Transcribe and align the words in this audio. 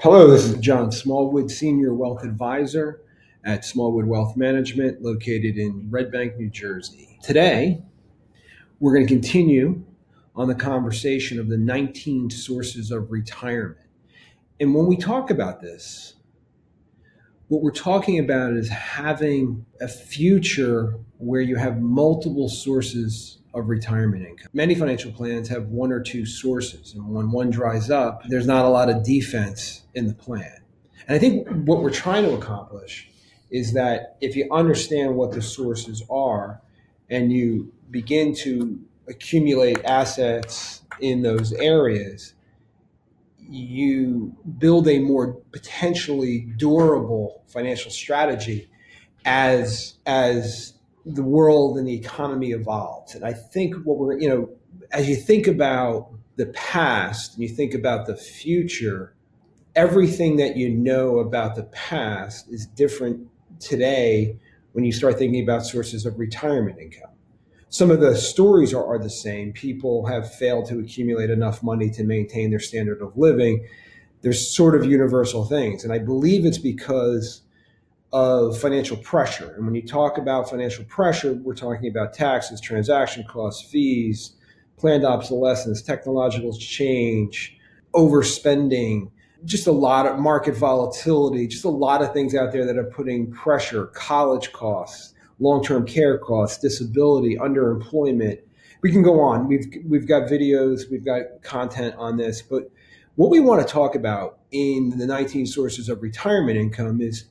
Hello, 0.00 0.30
this 0.30 0.44
is 0.44 0.56
John 0.58 0.92
Smallwood, 0.92 1.50
Senior 1.50 1.94
Wealth 1.94 2.24
Advisor 2.24 3.00
at 3.44 3.64
Smallwood 3.64 4.04
Wealth 4.04 4.36
Management, 4.36 5.00
located 5.00 5.56
in 5.56 5.86
Red 5.88 6.12
Bank, 6.12 6.36
New 6.36 6.50
Jersey. 6.50 7.18
Today, 7.22 7.82
we're 8.80 8.92
going 8.92 9.06
to 9.06 9.12
continue 9.12 9.82
on 10.36 10.48
the 10.48 10.54
conversation 10.54 11.40
of 11.40 11.48
the 11.48 11.56
19 11.56 12.28
sources 12.28 12.90
of 12.90 13.12
retirement. 13.12 13.86
And 14.60 14.74
when 14.74 14.86
we 14.86 14.96
talk 14.96 15.30
about 15.30 15.62
this, 15.62 16.14
what 17.48 17.62
we're 17.62 17.70
talking 17.70 18.18
about 18.18 18.52
is 18.54 18.68
having 18.68 19.64
a 19.80 19.88
future 19.88 20.98
where 21.16 21.40
you 21.40 21.56
have 21.56 21.80
multiple 21.80 22.50
sources 22.50 23.38
of 23.54 23.68
retirement 23.68 24.26
income. 24.26 24.48
Many 24.52 24.74
financial 24.74 25.12
plans 25.12 25.48
have 25.48 25.68
one 25.68 25.92
or 25.92 26.00
two 26.00 26.26
sources, 26.26 26.94
and 26.94 27.08
when 27.08 27.30
one 27.30 27.50
dries 27.50 27.90
up, 27.90 28.22
there's 28.28 28.46
not 28.46 28.64
a 28.64 28.68
lot 28.68 28.90
of 28.90 29.04
defense 29.04 29.82
in 29.94 30.06
the 30.06 30.14
plan. 30.14 30.58
And 31.06 31.14
I 31.14 31.18
think 31.18 31.46
what 31.48 31.82
we're 31.82 31.90
trying 31.90 32.24
to 32.24 32.34
accomplish 32.34 33.08
is 33.50 33.72
that 33.74 34.16
if 34.20 34.34
you 34.36 34.48
understand 34.50 35.14
what 35.14 35.32
the 35.32 35.42
sources 35.42 36.02
are 36.10 36.60
and 37.10 37.32
you 37.32 37.72
begin 37.90 38.34
to 38.34 38.80
accumulate 39.06 39.84
assets 39.84 40.82
in 41.00 41.22
those 41.22 41.52
areas, 41.52 42.34
you 43.38 44.34
build 44.58 44.88
a 44.88 44.98
more 44.98 45.34
potentially 45.52 46.40
durable 46.56 47.42
financial 47.46 47.90
strategy 47.90 48.68
as 49.24 49.94
as 50.06 50.74
the 51.06 51.22
world 51.22 51.78
and 51.78 51.86
the 51.86 51.94
economy 51.94 52.52
evolves. 52.52 53.14
And 53.14 53.24
I 53.24 53.32
think 53.32 53.74
what 53.84 53.98
we're, 53.98 54.18
you 54.18 54.28
know, 54.28 54.50
as 54.90 55.08
you 55.08 55.16
think 55.16 55.46
about 55.46 56.10
the 56.36 56.46
past 56.46 57.34
and 57.34 57.42
you 57.42 57.48
think 57.48 57.74
about 57.74 58.06
the 58.06 58.16
future, 58.16 59.14
everything 59.76 60.36
that 60.36 60.56
you 60.56 60.70
know 60.70 61.18
about 61.18 61.56
the 61.56 61.64
past 61.64 62.48
is 62.50 62.66
different 62.66 63.28
today 63.60 64.38
when 64.72 64.84
you 64.84 64.92
start 64.92 65.18
thinking 65.18 65.42
about 65.42 65.64
sources 65.64 66.06
of 66.06 66.18
retirement 66.18 66.78
income. 66.78 67.10
Some 67.68 67.90
of 67.90 68.00
the 68.00 68.16
stories 68.16 68.72
are, 68.72 68.84
are 68.84 68.98
the 68.98 69.10
same. 69.10 69.52
People 69.52 70.06
have 70.06 70.32
failed 70.32 70.66
to 70.68 70.78
accumulate 70.78 71.30
enough 71.30 71.62
money 71.62 71.90
to 71.90 72.04
maintain 72.04 72.50
their 72.50 72.60
standard 72.60 73.02
of 73.02 73.16
living. 73.16 73.66
There's 74.22 74.54
sort 74.54 74.74
of 74.74 74.84
universal 74.84 75.44
things. 75.44 75.84
And 75.84 75.92
I 75.92 75.98
believe 75.98 76.46
it's 76.46 76.58
because 76.58 77.42
of 78.14 78.56
financial 78.56 78.96
pressure. 78.96 79.54
And 79.56 79.66
when 79.66 79.74
you 79.74 79.82
talk 79.82 80.18
about 80.18 80.48
financial 80.48 80.84
pressure, 80.84 81.32
we're 81.32 81.56
talking 81.56 81.90
about 81.90 82.14
taxes, 82.14 82.60
transaction 82.60 83.24
costs, 83.24 83.68
fees, 83.68 84.34
planned 84.76 85.04
obsolescence, 85.04 85.82
technological 85.82 86.56
change, 86.56 87.58
overspending, 87.92 89.10
just 89.44 89.66
a 89.66 89.72
lot 89.72 90.06
of 90.06 90.20
market 90.20 90.56
volatility, 90.56 91.48
just 91.48 91.64
a 91.64 91.68
lot 91.68 92.02
of 92.02 92.12
things 92.12 92.36
out 92.36 92.52
there 92.52 92.64
that 92.64 92.78
are 92.78 92.84
putting 92.84 93.32
pressure, 93.32 93.86
college 93.86 94.52
costs, 94.52 95.12
long-term 95.40 95.84
care 95.84 96.16
costs, 96.16 96.58
disability, 96.58 97.36
underemployment. 97.36 98.38
We 98.82 98.92
can 98.92 99.02
go 99.02 99.20
on. 99.20 99.48
We've 99.48 99.66
we've 99.88 100.06
got 100.06 100.28
videos, 100.28 100.88
we've 100.88 101.04
got 101.04 101.42
content 101.42 101.96
on 101.98 102.16
this, 102.16 102.42
but 102.42 102.70
what 103.16 103.30
we 103.30 103.40
want 103.40 103.66
to 103.66 103.72
talk 103.72 103.96
about 103.96 104.38
in 104.52 104.98
the 104.98 105.06
19 105.06 105.46
sources 105.46 105.88
of 105.88 106.00
retirement 106.00 106.58
income 106.58 107.00
is 107.00 107.24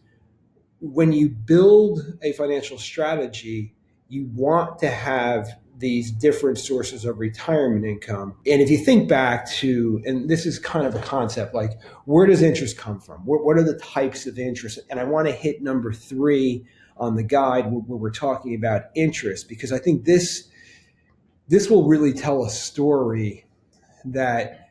when 0.84 1.14
you 1.14 1.30
build 1.30 2.02
a 2.22 2.34
financial 2.34 2.78
strategy, 2.78 3.74
you 4.10 4.30
want 4.36 4.80
to 4.80 4.90
have 4.90 5.48
these 5.78 6.12
different 6.12 6.58
sources 6.58 7.06
of 7.06 7.20
retirement 7.20 7.86
income. 7.86 8.36
And 8.46 8.62
if 8.62 8.70
you 8.70 8.78
think 8.78 9.08
back 9.08 9.50
to, 9.54 10.02
and 10.06 10.30
this 10.30 10.46
is 10.46 10.60
kind 10.60 10.86
of 10.86 10.94
a 10.94 11.00
concept 11.00 11.56
like, 11.56 11.82
where 12.04 12.28
does 12.28 12.42
interest 12.42 12.78
come 12.78 13.00
from? 13.00 13.26
What, 13.26 13.46
what 13.46 13.58
are 13.58 13.64
the 13.64 13.80
types 13.80 14.28
of 14.28 14.38
interest? 14.38 14.78
And 14.90 15.00
I 15.00 15.06
want 15.06 15.28
to 15.28 15.34
hit 15.34 15.62
number 15.62 15.94
three 15.94 16.66
on 16.98 17.16
the 17.16 17.24
guide 17.24 17.72
where, 17.72 17.98
we're 17.98 18.12
talking 18.12 18.54
about 18.54 18.84
interest, 18.94 19.48
because 19.48 19.72
I 19.72 19.80
think 19.80 20.06
this 20.06 20.50
this 21.50 21.70
will 21.70 21.88
really 21.88 22.14
tell 22.14 22.46
a 22.46 22.50
story 22.50 23.46
that 24.06 24.70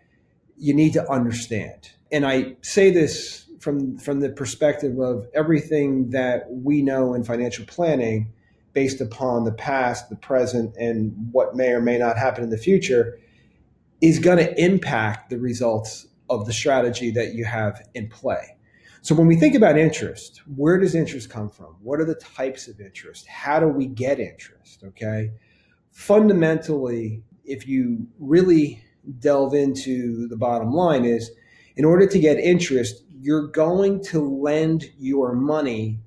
you 0.56 0.72
need 0.72 0.92
to 0.94 1.10
understand. 1.10 1.90
And 2.10 2.24
I 2.24 2.56
say 2.62 2.90
this 2.90 3.46
from 3.62 3.96
from 3.96 4.20
the 4.20 4.28
perspective 4.28 4.98
of 4.98 5.26
everything 5.34 6.10
that 6.10 6.46
we 6.50 6.82
know 6.82 7.14
in 7.14 7.22
financial 7.22 7.64
planning 7.64 8.32
based 8.72 9.00
upon 9.00 9.44
the 9.44 9.52
past, 9.52 10.08
the 10.08 10.16
present, 10.16 10.74
and 10.76 11.14
what 11.30 11.54
may 11.54 11.68
or 11.68 11.80
may 11.80 11.96
not 11.96 12.18
happen 12.18 12.42
in 12.42 12.50
the 12.50 12.58
future 12.58 13.18
is 14.00 14.18
going 14.18 14.38
to 14.38 14.60
impact 14.60 15.30
the 15.30 15.38
results 15.38 16.08
of 16.28 16.46
the 16.46 16.52
strategy 16.52 17.10
that 17.10 17.34
you 17.34 17.44
have 17.44 17.86
in 17.94 18.08
play. 18.08 18.56
So 19.02 19.14
when 19.14 19.26
we 19.26 19.36
think 19.36 19.54
about 19.54 19.78
interest, 19.78 20.42
where 20.56 20.78
does 20.78 20.94
interest 20.94 21.30
come 21.30 21.50
from? 21.50 21.76
What 21.82 22.00
are 22.00 22.04
the 22.04 22.14
types 22.16 22.66
of 22.66 22.80
interest? 22.80 23.26
How 23.28 23.60
do 23.60 23.68
we 23.68 23.86
get 23.86 24.18
interest? 24.18 24.82
Okay. 24.84 25.32
Fundamentally, 25.90 27.22
if 27.44 27.68
you 27.68 28.06
really 28.18 28.82
delve 29.18 29.54
into 29.54 30.26
the 30.28 30.36
bottom 30.36 30.72
line 30.72 31.04
is 31.04 31.30
in 31.76 31.84
order 31.84 32.06
to 32.06 32.18
get 32.18 32.38
interest, 32.38 33.04
you're 33.20 33.48
going 33.48 34.02
to 34.04 34.20
lend 34.20 34.90
your 34.98 35.32
money 35.32 36.00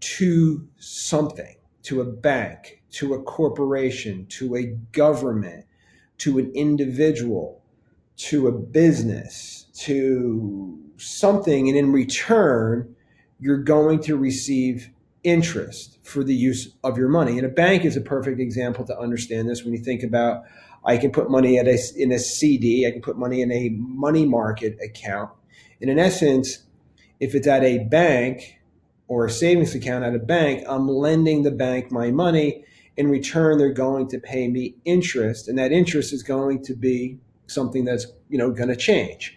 to 0.00 0.66
something, 0.78 1.56
to 1.82 2.00
a 2.00 2.04
bank, 2.04 2.82
to 2.90 3.14
a 3.14 3.22
corporation, 3.22 4.26
to 4.26 4.56
a 4.56 4.64
government, 4.92 5.64
to 6.18 6.38
an 6.38 6.50
individual, 6.54 7.62
to 8.16 8.48
a 8.48 8.52
business, 8.52 9.66
to 9.74 10.78
something. 10.96 11.68
And 11.68 11.76
in 11.76 11.92
return, 11.92 12.94
you're 13.40 13.62
going 13.62 14.00
to 14.04 14.16
receive 14.16 14.90
interest 15.24 15.98
for 16.02 16.24
the 16.24 16.34
use 16.34 16.68
of 16.82 16.98
your 16.98 17.08
money. 17.08 17.38
And 17.38 17.46
a 17.46 17.50
bank 17.50 17.84
is 17.84 17.96
a 17.96 18.00
perfect 18.00 18.40
example 18.40 18.84
to 18.86 18.98
understand 18.98 19.48
this 19.48 19.64
when 19.64 19.72
you 19.72 19.82
think 19.82 20.02
about 20.02 20.44
I 20.84 20.96
can 20.96 21.12
put 21.12 21.30
money 21.30 21.58
a, 21.58 21.78
in 21.96 22.10
a 22.10 22.18
CD, 22.18 22.86
I 22.86 22.90
can 22.90 23.02
put 23.02 23.16
money 23.16 23.40
in 23.40 23.52
a 23.52 23.68
money 23.70 24.26
market 24.26 24.78
account 24.82 25.30
and 25.82 25.90
in 25.90 25.98
essence, 25.98 26.62
if 27.18 27.34
it's 27.34 27.48
at 27.48 27.64
a 27.64 27.78
bank 27.78 28.60
or 29.08 29.26
a 29.26 29.30
savings 29.30 29.74
account 29.74 30.04
at 30.04 30.14
a 30.14 30.20
bank, 30.20 30.64
I'm 30.68 30.88
lending 30.88 31.42
the 31.42 31.50
bank 31.50 31.90
my 31.90 32.12
money. 32.12 32.64
In 32.96 33.10
return, 33.10 33.58
they're 33.58 33.72
going 33.72 34.08
to 34.08 34.18
pay 34.18 34.48
me 34.48 34.76
interest, 34.84 35.48
and 35.48 35.58
that 35.58 35.72
interest 35.72 36.12
is 36.12 36.22
going 36.22 36.62
to 36.64 36.74
be 36.74 37.18
something 37.46 37.84
that's 37.84 38.06
you 38.28 38.38
know 38.38 38.50
going 38.50 38.68
to 38.68 38.76
change. 38.76 39.36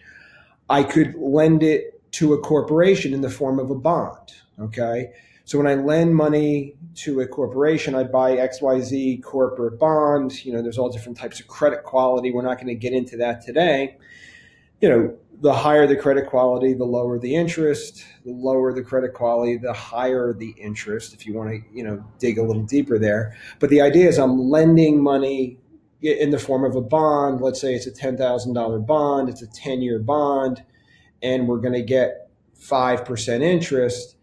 I 0.68 0.84
could 0.84 1.14
lend 1.16 1.62
it 1.62 2.00
to 2.12 2.32
a 2.32 2.40
corporation 2.40 3.12
in 3.12 3.22
the 3.22 3.30
form 3.30 3.58
of 3.58 3.70
a 3.70 3.74
bond. 3.74 4.32
Okay. 4.60 5.10
So 5.46 5.58
when 5.58 5.68
I 5.68 5.74
lend 5.74 6.16
money 6.16 6.74
to 6.96 7.20
a 7.20 7.26
corporation, 7.26 7.94
I 7.94 8.02
buy 8.02 8.32
XYZ 8.32 9.22
corporate 9.22 9.78
bonds. 9.78 10.44
You 10.44 10.52
know, 10.52 10.60
there's 10.60 10.76
all 10.76 10.90
different 10.90 11.16
types 11.16 11.38
of 11.38 11.46
credit 11.46 11.84
quality. 11.84 12.32
We're 12.32 12.42
not 12.42 12.56
going 12.56 12.66
to 12.66 12.74
get 12.74 12.92
into 12.92 13.16
that 13.18 13.42
today. 13.42 13.96
You 14.80 14.88
know, 14.88 15.16
the 15.40 15.54
higher 15.54 15.86
the 15.86 15.94
credit 15.94 16.26
quality, 16.26 16.74
the 16.74 16.84
lower 16.84 17.20
the 17.20 17.36
interest. 17.36 18.04
The 18.24 18.32
lower 18.32 18.72
the 18.72 18.82
credit 18.82 19.14
quality, 19.14 19.56
the 19.56 19.72
higher 19.72 20.34
the 20.34 20.52
interest. 20.58 21.14
If 21.14 21.28
you 21.28 21.34
want 21.34 21.50
to, 21.50 21.62
you 21.72 21.84
know, 21.84 22.04
dig 22.18 22.38
a 22.38 22.42
little 22.42 22.64
deeper 22.64 22.98
there. 22.98 23.36
But 23.60 23.70
the 23.70 23.80
idea 23.80 24.08
is, 24.08 24.18
I'm 24.18 24.40
lending 24.50 25.00
money 25.00 25.58
in 26.02 26.30
the 26.30 26.40
form 26.40 26.64
of 26.64 26.74
a 26.74 26.82
bond. 26.82 27.40
Let's 27.40 27.60
say 27.60 27.72
it's 27.72 27.86
a 27.86 27.92
ten 27.92 28.16
thousand 28.16 28.54
dollar 28.54 28.80
bond. 28.80 29.28
It's 29.28 29.42
a 29.42 29.46
ten 29.46 29.80
year 29.80 30.00
bond, 30.00 30.64
and 31.22 31.46
we're 31.46 31.60
going 31.60 31.74
to 31.74 31.82
get 31.82 32.30
five 32.52 33.04
percent 33.04 33.44
interest. 33.44 34.15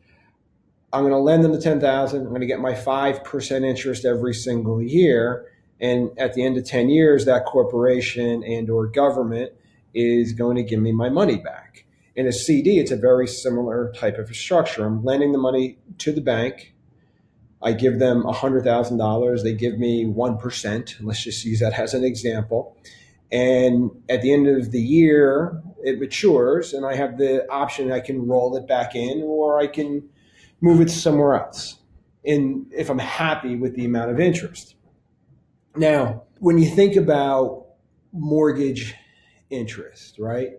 I'm 0.94 1.02
going 1.02 1.12
to 1.12 1.18
lend 1.18 1.44
them 1.44 1.52
the 1.52 1.60
ten 1.60 1.82
thousand. 1.82 2.22
I'm 2.22 2.30
going 2.30 2.42
to 2.42 2.48
get 2.48 2.60
my 2.60 2.76
five 2.76 3.24
percent 3.24 3.66
interest 3.66 4.06
every 4.06 4.34
single 4.34 4.82
year. 4.82 5.48
And 5.82 6.12
at 6.18 6.34
the 6.34 6.46
end 6.46 6.56
of 6.58 6.66
ten 6.66 6.90
years, 6.90 7.26
that 7.26 7.46
corporation 7.46 8.44
and 8.44 8.70
or 8.70 8.86
government 8.86 9.52
is 9.94 10.34
going 10.34 10.56
to 10.58 10.64
give 10.64 10.80
me 10.80 10.92
my 10.92 11.10
money 11.10 11.38
back. 11.38 11.86
In 12.16 12.28
a 12.28 12.32
CD, 12.32 12.80
it's 12.80 12.92
a 12.92 12.96
very 12.96 13.28
similar 13.28 13.92
type 13.98 14.20
of 14.20 14.34
structure. 14.36 14.86
I'm 14.86 15.04
lending 15.04 15.32
the 15.32 15.40
money 15.40 15.80
to 15.98 16.12
the 16.12 16.22
bank. 16.22 16.74
I 17.62 17.72
give 17.72 17.98
them 17.98 18.24
$100,000. 18.24 19.44
They 19.44 19.54
give 19.54 19.80
me 19.80 20.06
1%. 20.06 20.96
Let's 21.02 21.24
just 21.24 21.46
use 21.46 21.60
that 21.62 21.80
as 21.80 21.94
an 21.94 22.04
example. 22.04 22.78
And 23.32 23.90
at 24.10 24.22
the 24.22 24.32
end 24.32 24.48
of 24.48 24.72
the 24.72 24.82
year, 24.82 25.64
it 25.84 26.00
matures, 26.00 26.74
and 26.74 26.86
I 26.86 26.96
have 26.96 27.18
the 27.18 27.50
option 27.50 27.92
I 27.92 28.00
can 28.00 28.28
roll 28.28 28.56
it 28.58 28.68
back 28.68 28.96
in 28.96 29.24
or 29.24 29.60
I 29.60 29.68
can 29.68 30.08
move 30.64 30.80
it 30.80 30.90
somewhere 30.90 31.36
else. 31.36 31.76
And 32.26 32.66
if 32.72 32.90
I'm 32.90 32.98
happy 32.98 33.58
with 33.58 33.76
the 33.76 33.84
amount 33.84 34.12
of 34.12 34.20
interest. 34.20 34.76
Now, 35.76 36.24
when 36.40 36.58
you 36.58 36.70
think 36.70 36.96
about 36.96 37.66
mortgage 38.14 38.96
interest, 39.50 40.18
right? 40.20 40.52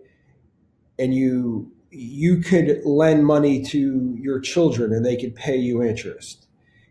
And 0.99 1.13
you 1.13 1.71
you 1.89 2.41
could 2.41 2.81
lend 2.83 3.25
money 3.25 3.63
to 3.63 4.15
your 4.19 4.39
children 4.39 4.91
and 4.93 5.05
they 5.05 5.15
could 5.15 5.33
pay 5.33 5.55
you 5.55 5.81
interest. 5.81 6.47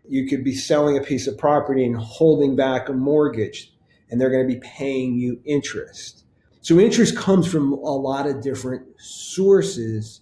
You 0.09 0.27
could 0.27 0.43
be 0.43 0.55
selling 0.55 0.97
a 0.97 1.01
piece 1.01 1.27
of 1.27 1.37
property 1.37 1.85
and 1.85 1.95
holding 1.95 2.55
back 2.55 2.89
a 2.89 2.93
mortgage 2.93 3.71
and 4.09 4.19
they're 4.19 4.31
going 4.31 4.47
to 4.47 4.53
be 4.53 4.59
paying 4.61 5.15
you 5.15 5.39
interest. 5.45 6.25
So 6.61 6.79
interest 6.79 7.15
comes 7.15 7.47
from 7.47 7.73
a 7.73 7.95
lot 7.95 8.25
of 8.25 8.41
different 8.41 8.99
sources 8.99 10.21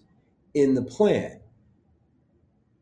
in 0.53 0.73
the 0.73 0.83
plan. 0.83 1.39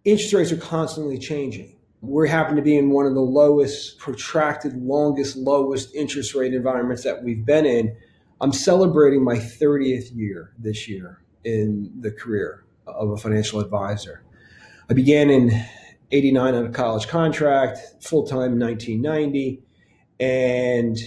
Interest 0.04 0.34
rates 0.34 0.52
are 0.52 0.58
constantly 0.58 1.18
changing. 1.18 1.76
We 2.02 2.28
happen 2.28 2.56
to 2.56 2.64
be 2.64 2.76
in 2.76 2.90
one 2.90 3.06
of 3.06 3.14
the 3.14 3.22
lowest, 3.22 4.00
protracted, 4.00 4.76
longest, 4.82 5.38
lowest 5.38 5.94
interest 5.94 6.34
rate 6.34 6.56
environments 6.56 7.04
that 7.04 7.24
we've 7.24 7.46
been 7.46 7.68
in. 7.68 7.96
I'm 8.40 8.52
celebrating 8.52 9.24
my 9.24 9.36
30th 9.36 10.16
year 10.16 10.54
this 10.58 10.90
year 10.90 11.22
in 11.44 11.92
the 12.00 12.12
career 12.12 12.64
of 12.88 13.12
a 13.12 13.18
financial 13.18 13.60
advisor. 13.60 14.24
I 14.90 14.94
began 14.94 15.30
in 15.30 15.52
89 16.12 16.56
on 16.56 16.66
a 16.66 16.70
college 16.70 17.08
contract, 17.08 18.04
full 18.04 18.26
time 18.26 18.54
in 18.54 18.60
1990. 18.60 19.62
And 20.20 20.98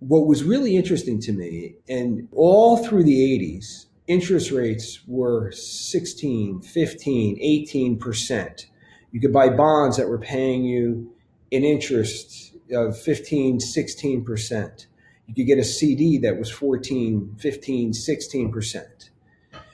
what 0.00 0.26
was 0.26 0.42
really 0.42 0.76
interesting 0.76 1.20
to 1.20 1.32
me, 1.32 1.76
and 1.88 2.28
all 2.32 2.84
through 2.84 3.04
the 3.04 3.38
80s, 3.38 3.85
interest 4.06 4.50
rates 4.50 5.00
were 5.06 5.50
16, 5.52 6.62
15, 6.62 7.98
18%. 7.98 8.66
You 9.12 9.20
could 9.20 9.32
buy 9.32 9.48
bonds 9.48 9.96
that 9.96 10.08
were 10.08 10.18
paying 10.18 10.64
you 10.64 11.12
an 11.52 11.64
interest 11.64 12.54
of 12.72 12.98
15, 13.00 13.58
16%. 13.58 14.86
You 15.26 15.34
could 15.34 15.46
get 15.46 15.58
a 15.58 15.64
CD 15.64 16.18
that 16.18 16.38
was 16.38 16.50
14, 16.50 17.36
15, 17.38 17.92
16%. 17.92 19.10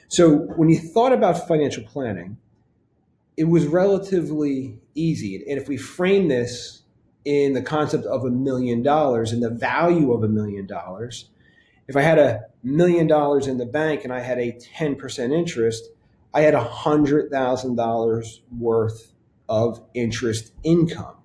So 0.09 0.31
when 0.31 0.69
you 0.69 0.79
thought 0.79 1.13
about 1.13 1.49
financial 1.49 1.85
planning, 1.85 2.37
it 3.37 3.45
was 3.45 3.67
relatively 3.67 4.79
easy. 4.95 5.37
And 5.49 5.59
if 5.59 5.69
we 5.69 5.77
frame 5.77 6.29
this 6.29 6.83
in 7.25 7.55
the 7.55 7.63
concept 7.63 8.05
of 8.05 8.25
a 8.25 8.31
million 8.31 8.83
dollars 8.83 9.33
and 9.33 9.43
the 9.43 9.51
value 9.51 10.13
of 10.13 10.23
a 10.23 10.29
million 10.29 10.67
dollars, 10.67 11.31
if 11.89 11.97
I 11.97 12.03
had 12.03 12.19
a 12.19 12.41
million 12.63 13.07
dollars 13.07 13.47
in 13.47 13.59
the 13.59 13.67
bank 13.67 14.05
and 14.05 14.13
I 14.13 14.21
had 14.21 14.39
a 14.39 14.53
10% 14.53 15.33
interest, 15.33 15.91
I 16.35 16.43
had 16.43 16.55
$100,000 16.55 18.41
worth 18.59 19.13
of 19.49 19.83
interest 19.95 20.53
income. 20.63 21.17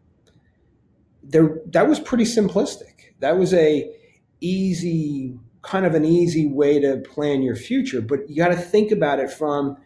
There, 1.24 1.60
that 1.68 1.88
was 1.88 2.00
pretty 2.00 2.24
simplistic. 2.24 3.14
That 3.20 3.38
was 3.38 3.54
a 3.54 3.94
easy, 4.42 5.40
kind 5.62 5.86
of 5.86 5.94
an 5.96 6.06
easy 6.06 6.48
way 6.48 6.80
to 6.80 6.98
plan 6.98 7.42
your 7.42 7.56
future. 7.56 8.02
But 8.02 8.30
you 8.30 8.36
got 8.36 8.50
to 8.50 8.58
think 8.58 8.92
about 8.92 9.20
it 9.20 9.32
from 9.32 9.78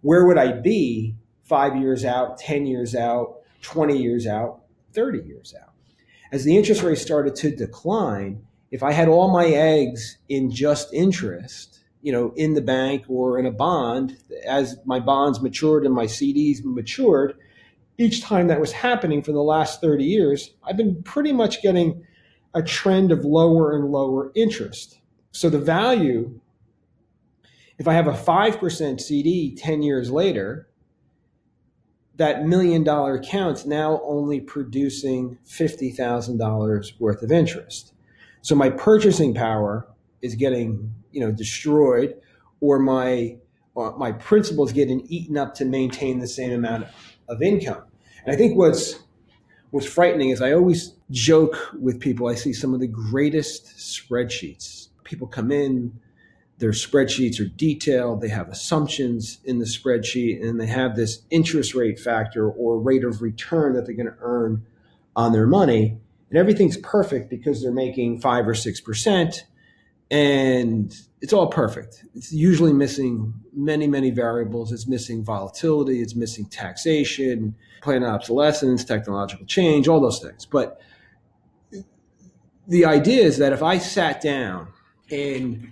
where 0.00 0.26
would 0.26 0.38
I 0.38 0.52
be 0.52 1.16
five 1.42 1.76
years 1.76 2.04
out, 2.04 2.38
10 2.38 2.66
years 2.66 2.94
out, 2.94 3.38
20 3.62 3.96
years 3.96 4.26
out, 4.26 4.62
30 4.92 5.20
years 5.26 5.54
out. 5.60 5.72
As 6.30 6.44
the 6.44 6.56
interest 6.56 6.82
rate 6.82 6.98
started 6.98 7.34
to 7.36 7.54
decline, 7.54 8.42
if 8.72 8.82
I 8.82 8.90
had 8.90 9.06
all 9.06 9.30
my 9.30 9.46
eggs 9.46 10.16
in 10.30 10.50
just 10.50 10.92
interest, 10.94 11.80
you 12.00 12.10
know, 12.10 12.32
in 12.36 12.54
the 12.54 12.62
bank 12.62 13.04
or 13.06 13.38
in 13.38 13.44
a 13.44 13.52
bond, 13.52 14.16
as 14.46 14.78
my 14.86 14.98
bonds 14.98 15.42
matured 15.42 15.84
and 15.84 15.94
my 15.94 16.06
CDs 16.06 16.64
matured, 16.64 17.34
each 17.98 18.22
time 18.22 18.48
that 18.48 18.60
was 18.60 18.72
happening 18.72 19.22
for 19.22 19.32
the 19.32 19.42
last 19.42 19.82
30 19.82 20.04
years, 20.04 20.54
I've 20.64 20.78
been 20.78 21.02
pretty 21.02 21.32
much 21.32 21.62
getting 21.62 22.02
a 22.54 22.62
trend 22.62 23.12
of 23.12 23.26
lower 23.26 23.76
and 23.76 23.90
lower 23.92 24.32
interest. 24.34 24.98
So 25.32 25.50
the 25.50 25.58
value, 25.58 26.40
if 27.78 27.86
I 27.86 27.92
have 27.92 28.06
a 28.06 28.12
5% 28.12 29.00
CD 29.00 29.54
10 29.54 29.82
years 29.82 30.10
later, 30.10 30.66
that 32.16 32.46
million 32.46 32.84
dollar 32.84 33.16
account's 33.16 33.66
now 33.66 34.00
only 34.02 34.40
producing 34.40 35.38
$50,000 35.46 37.00
worth 37.00 37.22
of 37.22 37.30
interest. 37.30 37.92
So 38.42 38.54
my 38.54 38.70
purchasing 38.70 39.34
power 39.34 39.86
is 40.20 40.34
getting, 40.34 40.94
you 41.10 41.20
know, 41.20 41.32
destroyed 41.32 42.16
or 42.60 42.78
my 42.78 43.36
my 43.74 44.12
principal 44.12 44.66
is 44.66 44.72
getting 44.72 45.00
eaten 45.08 45.38
up 45.38 45.54
to 45.54 45.64
maintain 45.64 46.18
the 46.18 46.28
same 46.28 46.52
amount 46.52 46.86
of 47.28 47.40
income. 47.40 47.82
And 48.24 48.34
I 48.34 48.36
think 48.36 48.56
what's 48.56 49.00
what's 49.70 49.86
frightening 49.86 50.28
is 50.30 50.42
I 50.42 50.52
always 50.52 50.94
joke 51.10 51.70
with 51.80 51.98
people 51.98 52.28
I 52.28 52.34
see 52.34 52.52
some 52.52 52.74
of 52.74 52.80
the 52.80 52.86
greatest 52.86 53.76
spreadsheets. 53.78 54.88
People 55.04 55.26
come 55.26 55.50
in 55.50 55.98
their 56.62 56.70
spreadsheets 56.70 57.40
are 57.40 57.48
detailed. 57.48 58.20
They 58.20 58.28
have 58.28 58.48
assumptions 58.48 59.40
in 59.44 59.58
the 59.58 59.64
spreadsheet, 59.64 60.40
and 60.40 60.60
they 60.60 60.66
have 60.66 60.94
this 60.94 61.22
interest 61.28 61.74
rate 61.74 61.98
factor 61.98 62.48
or 62.48 62.78
rate 62.78 63.02
of 63.02 63.20
return 63.20 63.72
that 63.72 63.84
they're 63.84 63.96
going 63.96 64.06
to 64.06 64.16
earn 64.20 64.64
on 65.16 65.32
their 65.32 65.48
money. 65.48 65.98
And 66.32 66.38
everything's 66.38 66.78
perfect 66.78 67.28
because 67.28 67.62
they're 67.62 67.72
making 67.72 68.22
five 68.22 68.48
or 68.48 68.54
six 68.54 68.80
percent, 68.80 69.44
and 70.10 70.94
it's 71.20 71.34
all 71.34 71.48
perfect. 71.48 72.04
It's 72.14 72.32
usually 72.32 72.72
missing 72.72 73.34
many, 73.54 73.86
many 73.86 74.10
variables. 74.10 74.72
It's 74.72 74.88
missing 74.88 75.22
volatility. 75.22 76.00
It's 76.00 76.16
missing 76.16 76.46
taxation, 76.46 77.54
planned 77.82 78.04
obsolescence, 78.04 78.82
technological 78.82 79.44
change, 79.44 79.88
all 79.88 80.00
those 80.00 80.20
things. 80.20 80.46
But 80.46 80.80
the 82.66 82.86
idea 82.86 83.24
is 83.24 83.36
that 83.36 83.52
if 83.52 83.62
I 83.62 83.76
sat 83.76 84.22
down 84.22 84.68
in 85.10 85.70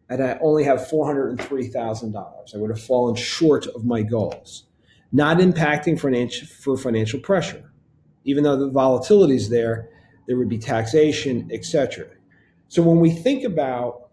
and 0.09 0.23
I 0.23 0.37
only 0.41 0.63
have 0.63 0.79
$403,000. 0.79 2.55
I 2.55 2.57
would 2.57 2.69
have 2.69 2.81
fallen 2.81 3.15
short 3.15 3.67
of 3.67 3.85
my 3.85 4.03
goals, 4.03 4.65
not 5.11 5.37
impacting 5.37 5.99
financial, 5.99 6.47
for 6.47 6.77
financial 6.77 7.19
pressure. 7.19 7.71
Even 8.25 8.43
though 8.43 8.57
the 8.57 8.69
volatility 8.69 9.35
is 9.35 9.49
there, 9.49 9.89
there 10.27 10.37
would 10.37 10.49
be 10.49 10.57
taxation, 10.57 11.49
etc. 11.51 12.07
So 12.67 12.81
when 12.81 12.99
we 12.99 13.11
think 13.11 13.43
about 13.43 14.09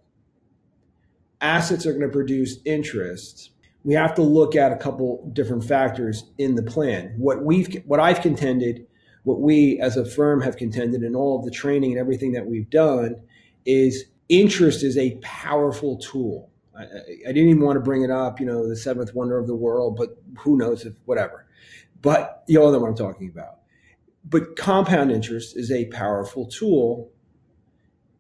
assets 1.40 1.86
are 1.86 1.92
going 1.92 2.02
to 2.02 2.08
produce 2.08 2.58
interest, 2.64 3.50
we 3.84 3.94
have 3.94 4.14
to 4.14 4.22
look 4.22 4.54
at 4.54 4.70
a 4.70 4.76
couple 4.76 5.28
different 5.32 5.64
factors 5.64 6.24
in 6.38 6.54
the 6.54 6.62
plan. 6.62 7.14
What 7.16 7.42
we've 7.42 7.82
what 7.86 7.98
I've 7.98 8.20
contended 8.20 8.86
what 9.24 9.40
we 9.40 9.78
as 9.80 9.96
a 9.96 10.04
firm 10.04 10.40
have 10.40 10.56
contended 10.56 11.02
in 11.02 11.14
all 11.14 11.38
of 11.38 11.44
the 11.44 11.50
training 11.50 11.92
and 11.92 12.00
everything 12.00 12.32
that 12.32 12.46
we've 12.46 12.68
done 12.70 13.16
is 13.64 14.04
interest 14.28 14.82
is 14.82 14.96
a 14.96 15.16
powerful 15.22 15.96
tool. 15.98 16.50
I, 16.76 16.82
I, 16.82 17.32
didn't 17.32 17.50
even 17.50 17.60
want 17.60 17.76
to 17.76 17.80
bring 17.80 18.02
it 18.02 18.10
up, 18.10 18.40
you 18.40 18.46
know, 18.46 18.68
the 18.68 18.76
seventh 18.76 19.14
wonder 19.14 19.38
of 19.38 19.46
the 19.46 19.54
world, 19.54 19.96
but 19.96 20.16
who 20.38 20.56
knows 20.56 20.84
if 20.84 20.94
whatever. 21.04 21.46
But 22.00 22.42
you 22.48 22.60
all 22.60 22.72
know 22.72 22.78
what 22.78 22.88
I'm 22.88 22.96
talking 22.96 23.28
about. 23.28 23.58
But 24.32 24.56
compound 24.56 25.12
interest 25.12 25.56
is 25.56 25.70
a 25.70 25.84
powerful 25.86 26.46
tool 26.46 27.12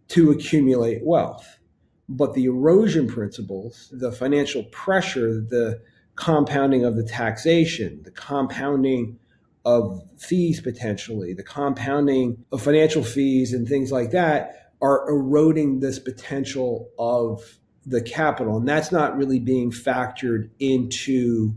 to 0.08 0.30
accumulate 0.30 1.02
wealth. 1.02 1.58
But 2.06 2.34
the 2.34 2.44
erosion 2.44 3.08
principles, 3.08 3.88
the 3.90 4.12
financial 4.12 4.64
pressure, 4.64 5.40
the 5.40 5.80
compounding 6.14 6.84
of 6.84 6.96
the 6.96 7.02
taxation, 7.02 8.02
the 8.04 8.10
compounding 8.10 9.18
of 9.64 10.02
fees 10.18 10.60
potentially, 10.60 11.32
the 11.32 11.42
compounding 11.42 12.44
of 12.52 12.60
financial 12.60 13.02
fees 13.02 13.54
and 13.54 13.66
things 13.66 13.90
like 13.90 14.10
that 14.10 14.72
are 14.82 15.08
eroding 15.08 15.80
this 15.80 15.98
potential 15.98 16.90
of 16.98 17.58
the 17.86 18.02
capital. 18.02 18.58
And 18.58 18.68
that's 18.68 18.92
not 18.92 19.16
really 19.16 19.38
being 19.38 19.70
factored 19.70 20.50
into 20.58 21.54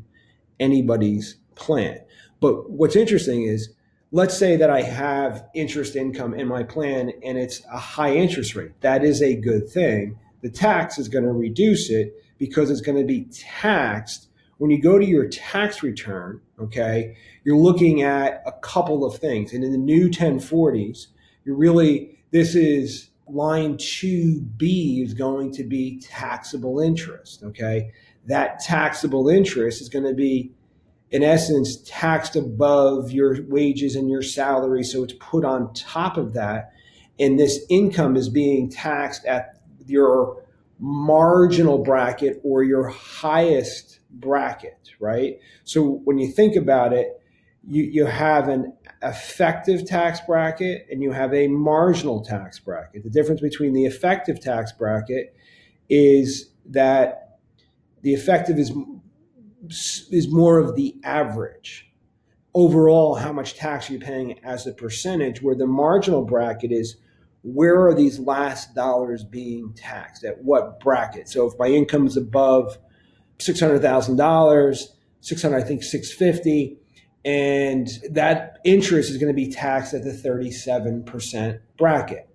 anybody's 0.61 1.35
plan. 1.55 1.99
But 2.39 2.69
what's 2.69 2.95
interesting 2.95 3.43
is 3.43 3.74
let's 4.15 4.37
say 4.37 4.55
that 4.55 4.69
I 4.69 4.81
have 4.81 5.45
interest 5.53 5.97
income 5.97 6.33
in 6.33 6.47
my 6.47 6.63
plan 6.63 7.11
and 7.21 7.37
it's 7.37 7.61
a 7.65 7.77
high 7.77 8.15
interest 8.15 8.55
rate. 8.55 8.71
That 8.79 9.03
is 9.03 9.21
a 9.21 9.35
good 9.35 9.67
thing. 9.67 10.17
The 10.41 10.49
tax 10.49 10.97
is 10.97 11.09
going 11.09 11.25
to 11.25 11.33
reduce 11.33 11.89
it 11.89 12.13
because 12.37 12.71
it's 12.71 12.79
going 12.79 12.97
to 12.97 13.03
be 13.03 13.25
taxed. 13.25 14.29
When 14.57 14.71
you 14.71 14.81
go 14.81 14.97
to 14.97 15.05
your 15.05 15.27
tax 15.27 15.83
return, 15.83 16.39
okay, 16.57 17.17
you're 17.43 17.57
looking 17.57 18.03
at 18.03 18.41
a 18.45 18.53
couple 18.53 19.03
of 19.03 19.17
things. 19.17 19.51
And 19.51 19.65
in 19.65 19.73
the 19.73 19.77
new 19.77 20.07
1040s, 20.07 21.07
you're 21.43 21.57
really, 21.57 22.17
this 22.31 22.55
is 22.55 23.09
line 23.27 23.75
2B 23.75 25.03
is 25.03 25.13
going 25.13 25.51
to 25.55 25.65
be 25.65 25.99
taxable 25.99 26.79
interest, 26.79 27.43
okay? 27.43 27.91
That 28.27 28.61
taxable 28.61 29.27
interest 29.27 29.81
is 29.81 29.89
going 29.89 30.05
to 30.05 30.13
be 30.13 30.53
in 31.11 31.23
essence 31.23 31.77
taxed 31.85 32.35
above 32.35 33.11
your 33.11 33.37
wages 33.47 33.95
and 33.95 34.09
your 34.09 34.21
salary. 34.21 34.83
So 34.83 35.03
it's 35.03 35.13
put 35.19 35.45
on 35.45 35.73
top 35.73 36.17
of 36.17 36.33
that. 36.33 36.71
And 37.19 37.39
this 37.39 37.65
income 37.69 38.15
is 38.15 38.29
being 38.29 38.69
taxed 38.69 39.25
at 39.25 39.61
your 39.85 40.43
marginal 40.79 41.77
bracket 41.77 42.41
or 42.43 42.63
your 42.63 42.89
highest 42.89 43.99
bracket 44.11 44.85
right? 44.99 45.39
So 45.63 46.01
when 46.03 46.17
you 46.17 46.31
think 46.31 46.55
about 46.55 46.93
it 46.93 47.21
you, 47.67 47.83
you 47.83 48.05
have 48.05 48.47
an 48.47 48.73
effective 49.01 49.85
tax 49.85 50.19
bracket 50.21 50.87
and 50.91 51.01
you 51.01 51.11
have 51.11 51.33
a 51.33 51.47
marginal 51.47 52.23
tax 52.23 52.59
bracket. 52.59 53.03
The 53.03 53.09
difference 53.09 53.41
between 53.41 53.73
the 53.73 53.85
effective 53.85 54.39
tax 54.39 54.71
bracket 54.71 55.35
is 55.89 56.49
that 56.67 57.39
the 58.03 58.13
effective 58.13 58.59
is 58.59 58.71
is 59.69 60.27
more 60.31 60.59
of 60.59 60.75
the 60.75 60.95
average. 61.03 61.91
Overall, 62.53 63.15
how 63.15 63.33
much 63.33 63.55
tax 63.55 63.89
you're 63.89 63.99
you 63.99 64.05
paying 64.05 64.39
as 64.43 64.65
a 64.65 64.73
percentage? 64.73 65.41
Where 65.41 65.55
the 65.55 65.67
marginal 65.67 66.23
bracket 66.23 66.71
is 66.71 66.97
where 67.43 67.85
are 67.85 67.93
these 67.93 68.17
last 68.17 68.73
dollars 68.73 69.23
being 69.23 69.73
taxed 69.73 70.23
at 70.23 70.43
what 70.43 70.79
bracket? 70.79 71.27
So 71.29 71.47
if 71.47 71.57
my 71.59 71.67
income 71.67 72.07
is 72.07 72.17
above 72.17 72.77
six 73.39 73.59
hundred 73.59 73.81
thousand 73.81 74.15
dollars, 74.15 74.95
six 75.21 75.41
hundred, 75.41 75.57
I 75.57 75.63
think 75.63 75.83
six 75.83 76.11
fifty, 76.11 76.77
and 77.23 77.87
that 78.11 78.59
interest 78.63 79.09
is 79.09 79.17
going 79.17 79.33
to 79.33 79.35
be 79.35 79.51
taxed 79.51 79.93
at 79.93 80.03
the 80.03 80.13
thirty-seven 80.13 81.03
percent 81.03 81.59
bracket, 81.77 82.29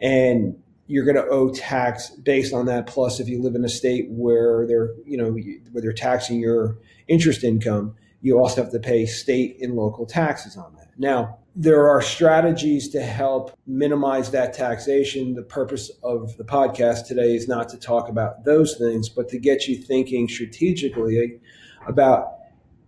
and 0.00 0.61
you're 0.86 1.04
going 1.04 1.16
to 1.16 1.26
owe 1.26 1.50
tax 1.50 2.10
based 2.10 2.52
on 2.52 2.66
that. 2.66 2.86
Plus, 2.86 3.20
if 3.20 3.28
you 3.28 3.40
live 3.40 3.54
in 3.54 3.64
a 3.64 3.68
state 3.68 4.06
where 4.10 4.66
they're, 4.66 4.90
you 5.06 5.16
know, 5.16 5.36
where 5.72 5.82
they're 5.82 5.92
taxing 5.92 6.40
your 6.40 6.78
interest 7.08 7.44
income, 7.44 7.94
you 8.20 8.38
also 8.38 8.62
have 8.62 8.72
to 8.72 8.78
pay 8.78 9.06
state 9.06 9.58
and 9.60 9.74
local 9.74 10.06
taxes 10.06 10.56
on 10.56 10.74
that. 10.76 10.90
Now, 10.98 11.38
there 11.54 11.88
are 11.88 12.00
strategies 12.00 12.88
to 12.90 13.02
help 13.02 13.56
minimize 13.66 14.30
that 14.30 14.54
taxation. 14.54 15.34
The 15.34 15.42
purpose 15.42 15.90
of 16.02 16.36
the 16.36 16.44
podcast 16.44 17.06
today 17.06 17.34
is 17.34 17.46
not 17.46 17.68
to 17.70 17.78
talk 17.78 18.08
about 18.08 18.44
those 18.44 18.76
things, 18.76 19.08
but 19.08 19.28
to 19.30 19.38
get 19.38 19.68
you 19.68 19.76
thinking 19.76 20.28
strategically 20.28 21.40
about 21.86 22.38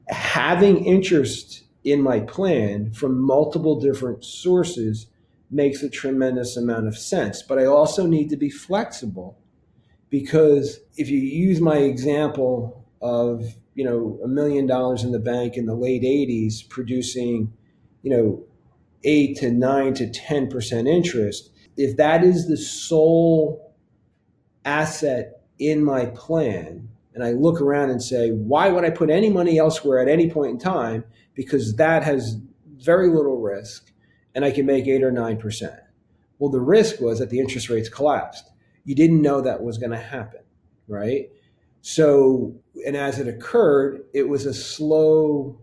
having 0.08 0.84
interest 0.84 1.64
in 1.82 2.00
my 2.00 2.20
plan 2.20 2.92
from 2.92 3.20
multiple 3.20 3.78
different 3.78 4.24
sources 4.24 5.06
makes 5.54 5.82
a 5.82 5.88
tremendous 5.88 6.56
amount 6.56 6.88
of 6.88 6.98
sense. 6.98 7.42
But 7.42 7.58
I 7.58 7.66
also 7.66 8.06
need 8.06 8.28
to 8.30 8.36
be 8.36 8.50
flexible 8.50 9.38
because 10.10 10.80
if 10.96 11.08
you 11.08 11.18
use 11.18 11.60
my 11.60 11.78
example 11.78 12.84
of, 13.00 13.54
you 13.74 13.84
know, 13.84 14.18
a 14.22 14.28
million 14.28 14.66
dollars 14.66 15.04
in 15.04 15.12
the 15.12 15.18
bank 15.18 15.56
in 15.56 15.66
the 15.66 15.74
late 15.74 16.02
80s 16.02 16.68
producing, 16.68 17.52
you 18.02 18.10
know, 18.10 18.44
eight 19.04 19.36
to 19.38 19.50
nine 19.50 19.94
to 19.94 20.06
10% 20.06 20.88
interest, 20.88 21.50
if 21.76 21.96
that 21.96 22.24
is 22.24 22.48
the 22.48 22.56
sole 22.56 23.74
asset 24.64 25.42
in 25.58 25.84
my 25.84 26.06
plan, 26.06 26.88
and 27.14 27.22
I 27.22 27.30
look 27.30 27.60
around 27.60 27.90
and 27.90 28.02
say, 28.02 28.30
why 28.30 28.70
would 28.70 28.84
I 28.84 28.90
put 28.90 29.08
any 29.08 29.30
money 29.30 29.58
elsewhere 29.58 30.00
at 30.00 30.08
any 30.08 30.28
point 30.28 30.50
in 30.50 30.58
time? 30.58 31.04
Because 31.34 31.76
that 31.76 32.02
has 32.02 32.38
very 32.76 33.08
little 33.08 33.40
risk 33.40 33.92
and 34.34 34.44
I 34.44 34.50
can 34.50 34.66
make 34.66 34.86
eight 34.86 35.02
or 35.02 35.12
9%. 35.12 35.78
Well, 36.38 36.50
the 36.50 36.60
risk 36.60 37.00
was 37.00 37.18
that 37.18 37.30
the 37.30 37.38
interest 37.40 37.68
rates 37.68 37.88
collapsed. 37.88 38.50
You 38.84 38.94
didn't 38.94 39.22
know 39.22 39.40
that 39.40 39.62
was 39.62 39.78
going 39.78 39.92
to 39.92 39.98
happen, 39.98 40.40
right? 40.88 41.30
So, 41.80 42.54
and 42.86 42.96
as 42.96 43.18
it 43.18 43.28
occurred, 43.28 44.04
it 44.12 44.28
was 44.28 44.46
a 44.46 44.54
slow 44.54 45.58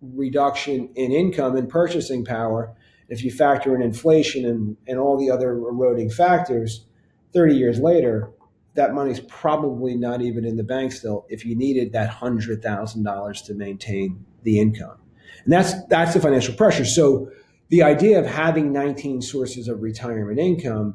reduction 0.00 0.90
in 0.94 1.12
income 1.12 1.56
and 1.56 1.68
purchasing 1.68 2.24
power. 2.24 2.74
If 3.08 3.24
you 3.24 3.30
factor 3.30 3.74
in 3.74 3.82
inflation 3.82 4.44
and, 4.44 4.76
and 4.86 4.98
all 4.98 5.18
the 5.18 5.30
other 5.30 5.52
eroding 5.52 6.10
factors, 6.10 6.86
30 7.32 7.56
years 7.56 7.80
later, 7.80 8.30
that 8.74 8.92
money's 8.92 9.20
probably 9.20 9.94
not 9.94 10.20
even 10.20 10.44
in 10.44 10.56
the 10.56 10.64
bank 10.64 10.92
still 10.92 11.26
if 11.28 11.44
you 11.44 11.56
needed 11.56 11.92
that 11.92 12.10
$100,000 12.10 13.46
to 13.46 13.54
maintain 13.54 14.24
the 14.42 14.58
income. 14.58 14.98
And 15.44 15.52
that's 15.52 15.74
that's 15.86 16.14
the 16.14 16.20
financial 16.20 16.54
pressure. 16.54 16.84
So 16.84 17.30
the 17.74 17.82
idea 17.82 18.20
of 18.20 18.24
having 18.24 18.72
19 18.72 19.20
sources 19.20 19.66
of 19.66 19.82
retirement 19.82 20.38
income, 20.38 20.94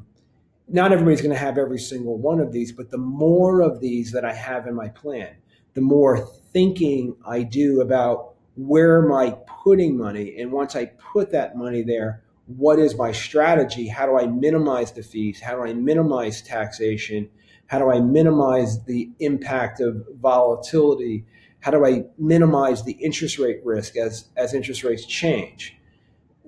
not 0.66 0.92
everybody's 0.92 1.20
going 1.20 1.30
to 1.30 1.36
have 1.36 1.58
every 1.58 1.78
single 1.78 2.16
one 2.16 2.40
of 2.40 2.52
these, 2.52 2.72
but 2.72 2.90
the 2.90 2.96
more 2.96 3.60
of 3.60 3.80
these 3.82 4.12
that 4.12 4.24
I 4.24 4.32
have 4.32 4.66
in 4.66 4.74
my 4.74 4.88
plan, 4.88 5.36
the 5.74 5.82
more 5.82 6.26
thinking 6.54 7.16
I 7.28 7.42
do 7.42 7.82
about 7.82 8.32
where 8.56 9.04
am 9.04 9.12
I 9.12 9.36
putting 9.62 9.98
money? 9.98 10.36
And 10.38 10.52
once 10.52 10.74
I 10.74 10.86
put 10.86 11.32
that 11.32 11.54
money 11.54 11.82
there, 11.82 12.22
what 12.46 12.78
is 12.78 12.96
my 12.96 13.12
strategy? 13.12 13.86
How 13.86 14.06
do 14.06 14.18
I 14.18 14.26
minimize 14.26 14.92
the 14.92 15.02
fees? 15.02 15.38
How 15.38 15.56
do 15.56 15.64
I 15.64 15.74
minimize 15.74 16.40
taxation? 16.40 17.28
How 17.66 17.78
do 17.78 17.90
I 17.90 18.00
minimize 18.00 18.82
the 18.84 19.10
impact 19.18 19.82
of 19.82 20.06
volatility? 20.18 21.26
How 21.58 21.72
do 21.72 21.84
I 21.84 22.04
minimize 22.16 22.84
the 22.84 22.92
interest 22.92 23.38
rate 23.38 23.60
risk 23.66 23.98
as, 23.98 24.30
as 24.34 24.54
interest 24.54 24.82
rates 24.82 25.04
change? 25.04 25.76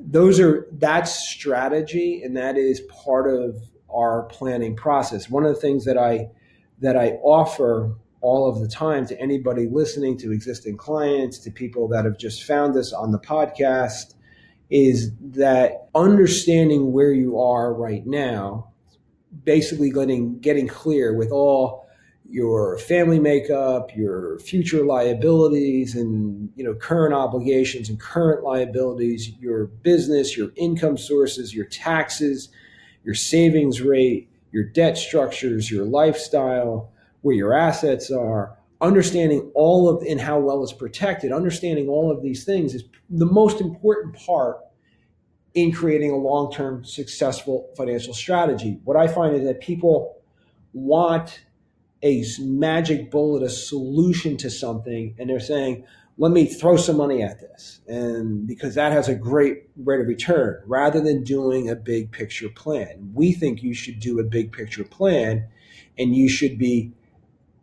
Those 0.04 0.40
are 0.40 0.66
that's 0.73 1.12
strategy 1.12 2.23
and 2.23 2.37
that 2.37 2.56
is 2.56 2.80
part 2.82 3.32
of 3.32 3.56
our 3.90 4.25
planning 4.25 4.75
process. 4.75 5.28
One 5.28 5.44
of 5.44 5.54
the 5.54 5.61
things 5.61 5.85
that 5.85 5.99
i 5.99 6.28
that 6.80 6.97
i 6.97 7.11
offer 7.23 7.94
all 8.21 8.49
of 8.49 8.61
the 8.61 8.68
time 8.68 9.04
to 9.06 9.21
anybody 9.21 9.66
listening 9.66 10.16
to 10.16 10.32
existing 10.32 10.76
clients 10.76 11.38
to 11.40 11.50
people 11.50 11.88
that 11.88 12.04
have 12.04 12.16
just 12.16 12.44
found 12.44 12.76
us 12.76 12.92
on 12.92 13.11
the 13.11 13.18
podcast 13.18 14.14
is 14.71 15.11
that 15.21 15.88
understanding 15.94 16.92
where 16.92 17.12
you 17.12 17.38
are 17.38 17.75
right 17.75 18.06
now 18.06 18.68
basically 19.44 19.90
getting 19.90 20.38
getting 20.40 20.68
clear 20.68 21.14
with 21.14 21.30
all 21.30 21.81
your 22.32 22.78
family 22.78 23.20
makeup, 23.20 23.94
your 23.94 24.38
future 24.38 24.84
liabilities 24.84 25.94
and 25.94 26.50
you 26.56 26.64
know 26.64 26.74
current 26.74 27.12
obligations 27.12 27.90
and 27.90 28.00
current 28.00 28.42
liabilities, 28.42 29.30
your 29.38 29.66
business, 29.66 30.34
your 30.34 30.50
income 30.56 30.96
sources, 30.96 31.54
your 31.54 31.66
taxes, 31.66 32.48
your 33.04 33.14
savings 33.14 33.82
rate, 33.82 34.30
your 34.50 34.64
debt 34.64 34.96
structures, 34.96 35.70
your 35.70 35.84
lifestyle, 35.84 36.90
where 37.20 37.36
your 37.36 37.52
assets 37.52 38.10
are, 38.10 38.56
understanding 38.80 39.50
all 39.54 39.86
of 39.86 40.02
and 40.02 40.18
how 40.18 40.38
well 40.38 40.62
it's 40.62 40.72
protected, 40.72 41.32
understanding 41.32 41.86
all 41.86 42.10
of 42.10 42.22
these 42.22 42.44
things 42.44 42.74
is 42.74 42.84
the 43.10 43.26
most 43.26 43.60
important 43.60 44.16
part 44.16 44.56
in 45.52 45.70
creating 45.70 46.10
a 46.10 46.16
long-term 46.16 46.82
successful 46.82 47.68
financial 47.76 48.14
strategy. 48.14 48.80
What 48.84 48.96
I 48.96 49.06
find 49.06 49.36
is 49.36 49.44
that 49.44 49.60
people 49.60 50.16
want 50.72 51.42
a 52.02 52.25
magic 52.40 53.11
bullet, 53.11 53.42
a 53.42 53.50
solution 53.50 54.37
to 54.38 54.50
something, 54.50 55.14
and 55.18 55.30
they're 55.30 55.40
saying, 55.40 55.85
let 56.18 56.32
me 56.32 56.47
throw 56.47 56.76
some 56.76 56.97
money 56.97 57.23
at 57.23 57.40
this. 57.40 57.80
And 57.87 58.47
because 58.47 58.75
that 58.75 58.92
has 58.92 59.09
a 59.09 59.14
great 59.14 59.68
rate 59.76 60.00
of 60.00 60.06
return, 60.06 60.62
rather 60.66 61.00
than 61.00 61.25
doing 61.25 61.71
a 61.71 61.75
big 61.75 62.12
picture 62.12 62.49
plan. 62.49 63.12
We 63.14 63.32
think 63.32 63.62
you 63.62 63.75
should 63.75 63.99
do 63.99 64.18
a 64.18 64.25
big 64.25 64.52
picture 64.52 64.85
plan 64.85 65.47
and 65.99 66.14
you 66.14 66.28
should 66.28 66.59
be 66.59 66.92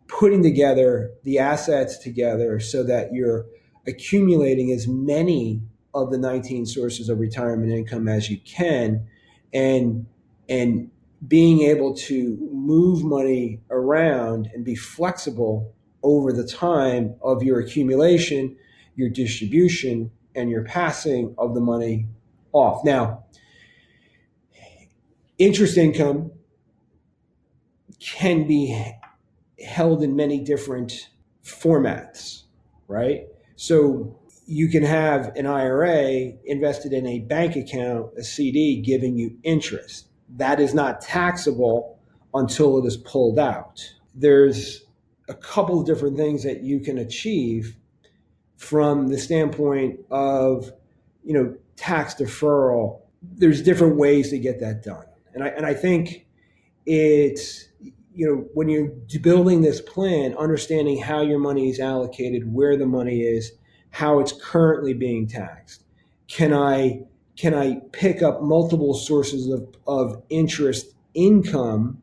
putting 0.08 0.42
together 0.42 1.12
the 1.22 1.38
assets 1.38 1.96
together 1.98 2.58
so 2.58 2.82
that 2.82 3.12
you're 3.12 3.46
accumulating 3.86 4.72
as 4.72 4.88
many 4.88 5.62
of 5.94 6.10
the 6.10 6.18
19 6.18 6.66
sources 6.66 7.08
of 7.08 7.18
retirement 7.18 7.72
income 7.72 8.08
as 8.08 8.30
you 8.30 8.38
can 8.40 9.06
and 9.52 10.06
and 10.48 10.90
being 11.26 11.60
able 11.60 11.94
to 11.94 12.38
move 12.60 13.04
money 13.04 13.60
around 13.70 14.50
and 14.54 14.64
be 14.64 14.74
flexible 14.74 15.74
over 16.02 16.32
the 16.32 16.46
time 16.46 17.14
of 17.22 17.42
your 17.42 17.60
accumulation, 17.60 18.56
your 18.96 19.08
distribution, 19.08 20.10
and 20.34 20.50
your 20.50 20.64
passing 20.64 21.34
of 21.38 21.54
the 21.54 21.60
money 21.60 22.06
off. 22.52 22.84
Now, 22.84 23.24
interest 25.38 25.76
income 25.76 26.32
can 27.98 28.46
be 28.46 28.94
held 29.64 30.02
in 30.02 30.16
many 30.16 30.40
different 30.40 31.10
formats, 31.44 32.44
right? 32.88 33.26
So 33.56 34.16
you 34.46 34.68
can 34.68 34.82
have 34.82 35.36
an 35.36 35.46
IRA 35.46 36.32
invested 36.44 36.92
in 36.92 37.06
a 37.06 37.20
bank 37.20 37.56
account, 37.56 38.10
a 38.16 38.24
CD, 38.24 38.80
giving 38.80 39.16
you 39.16 39.36
interest. 39.42 40.08
That 40.36 40.60
is 40.60 40.74
not 40.74 41.00
taxable 41.00 41.99
until 42.34 42.78
it 42.78 42.86
is 42.86 42.96
pulled 42.96 43.38
out. 43.38 43.94
There's 44.14 44.84
a 45.28 45.34
couple 45.34 45.80
of 45.80 45.86
different 45.86 46.16
things 46.16 46.42
that 46.42 46.62
you 46.62 46.80
can 46.80 46.98
achieve 46.98 47.76
from 48.56 49.08
the 49.08 49.18
standpoint 49.18 50.00
of, 50.10 50.72
you 51.24 51.32
know, 51.32 51.56
tax 51.76 52.14
deferral. 52.14 53.00
There's 53.22 53.62
different 53.62 53.96
ways 53.96 54.30
to 54.30 54.38
get 54.38 54.60
that 54.60 54.82
done. 54.82 55.06
And 55.34 55.44
I, 55.44 55.48
and 55.48 55.64
I 55.64 55.74
think 55.74 56.26
it's, 56.86 57.68
you 58.12 58.26
know, 58.26 58.48
when 58.54 58.68
you're 58.68 58.88
building 59.20 59.62
this 59.62 59.80
plan, 59.80 60.34
understanding 60.36 61.00
how 61.00 61.22
your 61.22 61.38
money 61.38 61.70
is 61.70 61.78
allocated, 61.78 62.52
where 62.52 62.76
the 62.76 62.86
money 62.86 63.20
is, 63.20 63.52
how 63.90 64.18
it's 64.20 64.32
currently 64.32 64.94
being 64.94 65.26
taxed. 65.26 65.84
Can 66.28 66.52
I 66.52 67.02
can 67.36 67.54
I 67.54 67.80
pick 67.92 68.22
up 68.22 68.42
multiple 68.42 68.92
sources 68.92 69.48
of, 69.48 69.66
of 69.86 70.22
interest 70.28 70.94
income 71.14 72.02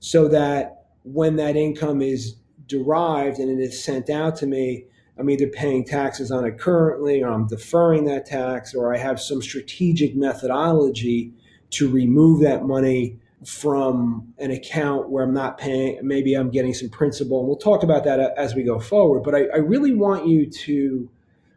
so 0.00 0.28
that 0.28 0.86
when 1.02 1.36
that 1.36 1.56
income 1.56 2.02
is 2.02 2.36
derived 2.66 3.38
and 3.38 3.50
it 3.50 3.62
is 3.62 3.82
sent 3.82 4.10
out 4.10 4.36
to 4.36 4.46
me, 4.46 4.84
I'm 5.18 5.28
either 5.30 5.48
paying 5.48 5.84
taxes 5.84 6.30
on 6.30 6.44
it 6.44 6.58
currently 6.58 7.22
or 7.22 7.30
I'm 7.30 7.46
deferring 7.46 8.04
that 8.04 8.26
tax 8.26 8.74
or 8.74 8.94
I 8.94 8.98
have 8.98 9.20
some 9.20 9.42
strategic 9.42 10.14
methodology 10.14 11.32
to 11.70 11.88
remove 11.88 12.40
that 12.42 12.64
money 12.64 13.18
from 13.44 14.32
an 14.38 14.50
account 14.50 15.10
where 15.10 15.24
I'm 15.24 15.34
not 15.34 15.58
paying, 15.58 15.98
maybe 16.02 16.34
I'm 16.34 16.50
getting 16.50 16.74
some 16.74 16.88
principal. 16.88 17.38
And 17.38 17.48
we'll 17.48 17.56
talk 17.56 17.82
about 17.82 18.04
that 18.04 18.20
uh, 18.20 18.30
as 18.36 18.54
we 18.54 18.62
go 18.62 18.80
forward. 18.80 19.22
But 19.22 19.34
I, 19.34 19.44
I 19.54 19.58
really 19.58 19.94
want 19.94 20.26
you 20.26 20.46
to, 20.46 21.10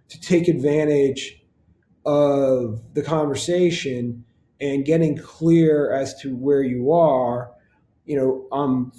to 0.09 0.21
take 0.21 0.47
advantage 0.47 1.41
of 2.05 2.81
the 2.93 3.01
conversation 3.01 4.25
and 4.59 4.85
getting 4.85 5.17
clear 5.17 5.91
as 5.91 6.19
to 6.21 6.35
where 6.35 6.61
you 6.61 6.91
are. 6.91 7.50
You 8.05 8.17
know, 8.17 8.47
I'm 8.51 8.91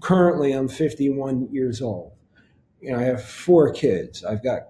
currently 0.00 0.52
I'm 0.52 0.68
51 0.68 1.48
years 1.52 1.80
old. 1.82 2.12
You 2.80 2.92
know, 2.92 2.98
I 2.98 3.02
have 3.02 3.22
four 3.22 3.72
kids. 3.72 4.24
I've 4.24 4.42
got 4.42 4.62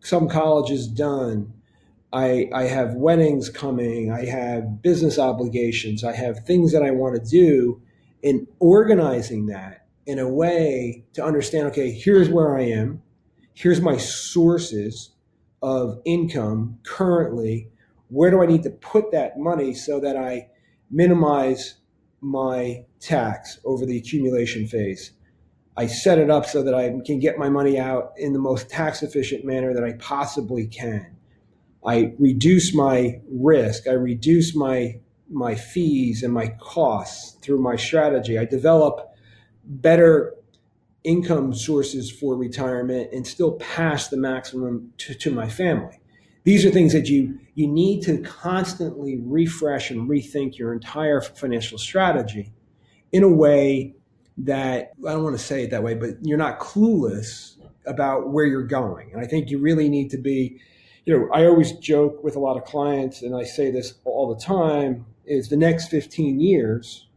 some 0.00 0.28
colleges 0.28 0.86
done. 0.86 1.52
I, 2.12 2.48
I 2.54 2.64
have 2.64 2.94
weddings 2.94 3.50
coming. 3.50 4.12
I 4.12 4.24
have 4.26 4.82
business 4.82 5.18
obligations. 5.18 6.04
I 6.04 6.12
have 6.12 6.44
things 6.46 6.72
that 6.72 6.82
I 6.82 6.92
want 6.92 7.16
to 7.16 7.30
do. 7.30 7.82
And 8.22 8.46
organizing 8.60 9.46
that 9.46 9.86
in 10.06 10.18
a 10.18 10.28
way 10.28 11.04
to 11.14 11.24
understand 11.24 11.66
okay, 11.68 11.90
here's 11.90 12.28
where 12.28 12.56
I 12.56 12.62
am. 12.62 13.02
Here's 13.54 13.80
my 13.80 13.96
sources 13.96 15.10
of 15.62 16.00
income 16.04 16.78
currently. 16.84 17.70
Where 18.08 18.30
do 18.30 18.42
I 18.42 18.46
need 18.46 18.62
to 18.64 18.70
put 18.70 19.10
that 19.12 19.38
money 19.38 19.74
so 19.74 19.98
that 20.00 20.16
I 20.16 20.48
minimize 20.90 21.74
my 22.24 22.84
tax 23.00 23.60
over 23.64 23.84
the 23.86 23.98
accumulation 23.98 24.66
phase? 24.66 25.12
I 25.76 25.86
set 25.86 26.18
it 26.18 26.30
up 26.30 26.46
so 26.46 26.62
that 26.62 26.74
I 26.74 26.88
can 27.04 27.18
get 27.18 27.38
my 27.38 27.48
money 27.48 27.78
out 27.78 28.12
in 28.16 28.32
the 28.32 28.38
most 28.38 28.70
tax 28.70 29.02
efficient 29.02 29.44
manner 29.44 29.74
that 29.74 29.84
I 29.84 29.92
possibly 29.94 30.66
can. 30.66 31.16
I 31.84 32.14
reduce 32.18 32.74
my 32.74 33.20
risk. 33.30 33.86
I 33.86 33.92
reduce 33.92 34.54
my 34.54 35.00
my 35.30 35.54
fees 35.54 36.22
and 36.22 36.32
my 36.32 36.48
costs 36.60 37.38
through 37.40 37.60
my 37.60 37.76
strategy. 37.76 38.38
I 38.38 38.44
develop 38.44 39.14
better 39.64 40.34
income 41.02 41.54
sources 41.54 42.10
for 42.10 42.36
retirement 42.36 43.10
and 43.12 43.26
still 43.26 43.52
pass 43.52 44.08
the 44.08 44.16
maximum 44.16 44.92
to, 44.98 45.14
to 45.14 45.30
my 45.30 45.48
family. 45.48 45.98
These 46.44 46.64
are 46.64 46.70
things 46.70 46.92
that 46.92 47.08
you 47.08 47.38
you 47.54 47.66
need 47.66 48.02
to 48.02 48.18
constantly 48.18 49.18
refresh 49.18 49.90
and 49.90 50.08
rethink 50.08 50.58
your 50.58 50.72
entire 50.72 51.20
financial 51.20 51.78
strategy 51.78 52.52
in 53.12 53.22
a 53.22 53.28
way 53.28 53.94
that 54.38 54.92
I 55.06 55.12
don't 55.12 55.22
want 55.22 55.38
to 55.38 55.42
say 55.42 55.62
it 55.64 55.70
that 55.70 55.82
way, 55.82 55.94
but 55.94 56.16
you're 56.22 56.38
not 56.38 56.58
clueless 56.58 57.56
about 57.86 58.30
where 58.30 58.44
you're 58.44 58.66
going. 58.66 59.12
And 59.12 59.20
I 59.20 59.26
think 59.26 59.50
you 59.50 59.58
really 59.58 59.88
need 59.88 60.10
to 60.10 60.18
be 60.18 60.60
you 61.04 61.18
know, 61.18 61.28
I 61.34 61.44
always 61.44 61.72
joke 61.72 62.24
with 62.24 62.34
a 62.34 62.40
lot 62.40 62.56
of 62.56 62.64
clients, 62.64 63.20
and 63.20 63.36
I 63.36 63.44
say 63.44 63.70
this 63.70 63.94
all 64.04 64.34
the 64.34 64.40
time: 64.40 65.06
is 65.26 65.48
the 65.48 65.56
next 65.56 65.88
15 65.88 66.40
years 66.40 67.08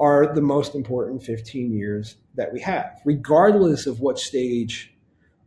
are 0.00 0.34
the 0.34 0.40
most 0.40 0.74
important 0.74 1.22
15 1.22 1.72
years 1.72 2.16
that 2.34 2.52
we 2.52 2.60
have, 2.60 3.00
regardless 3.04 3.86
of 3.86 4.00
what 4.00 4.18
stage 4.18 4.93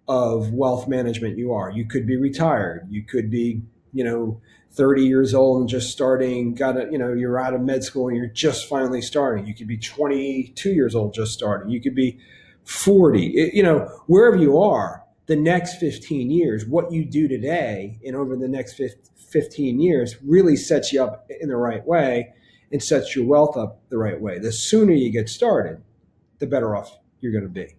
of 0.08 0.52
wealth 0.54 0.88
management 0.88 1.38
you 1.38 1.54
are. 1.54 1.70
You 1.70 1.86
could 1.86 2.08
be 2.08 2.18
retired, 2.18 2.88
you 2.90 3.04
could 3.04 3.30
be, 3.30 3.62
you 3.94 4.04
know, 4.04 4.42
30 4.72 5.06
years 5.06 5.34
old 5.34 5.62
and 5.62 5.70
just 5.70 5.92
starting, 5.92 6.54
got 6.54 6.78
a, 6.78 6.88
you 6.92 6.98
know, 6.98 7.14
you're 7.14 7.40
out 7.40 7.54
of 7.54 7.62
med 7.62 7.84
school 7.84 8.08
and 8.08 8.18
you're 8.18 8.28
just 8.28 8.68
finally 8.70 9.02
starting. 9.02 9.48
You 9.48 9.56
could 9.56 9.68
be 9.68 9.78
22 9.78 10.72
years 10.72 10.94
old 10.94 11.14
just 11.14 11.34
starting. 11.34 11.70
You 11.70 11.82
could 11.82 11.96
be 11.96 12.20
40. 12.64 13.28
It, 13.28 13.54
you 13.54 13.64
know, 13.64 13.88
wherever 14.08 14.36
you 14.36 14.62
are, 14.62 15.04
the 15.26 15.36
next 15.36 15.76
15 15.76 16.32
years, 16.32 16.66
what 16.66 16.92
you 16.92 17.06
do 17.06 17.28
today 17.28 18.00
and 18.06 18.16
over 18.16 18.36
the 18.36 18.48
next 18.48 18.80
15 19.32 19.80
years 19.80 20.16
really 20.24 20.56
sets 20.56 20.94
you 20.94 21.04
up 21.04 21.30
in 21.42 21.50
the 21.50 21.58
right 21.58 21.86
way 21.86 22.34
and 22.72 22.82
sets 22.82 23.16
your 23.16 23.26
wealth 23.26 23.58
up 23.58 23.82
the 23.90 23.98
right 23.98 24.20
way. 24.20 24.40
The 24.40 24.52
sooner 24.52 24.94
you 24.94 25.12
get 25.12 25.30
started, 25.30 25.82
the 26.40 26.48
better 26.48 26.76
off 26.76 26.98
you're 27.20 27.32
going 27.32 27.44
to 27.44 27.50
be. 27.50 27.76